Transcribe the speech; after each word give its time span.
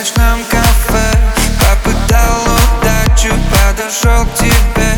ночном 0.00 0.42
кафе? 0.44 1.10
Попытал 1.58 2.42
удачу, 2.44 3.34
подошел 3.50 4.24
к 4.24 4.34
тебе 4.34 4.96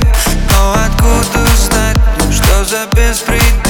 Но 0.51 0.75
откуда 0.75 1.45
знать, 1.57 1.97
что 2.31 2.65
за 2.65 2.87
беспредел? 2.95 3.62